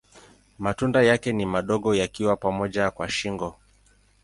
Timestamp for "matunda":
0.59-1.01